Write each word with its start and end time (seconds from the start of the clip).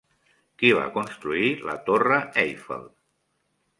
Qui 0.61 0.71
va 0.77 0.85
construir 0.95 1.51
la 1.67 1.77
Torre 1.91 2.19
Eiffel? 2.45 2.89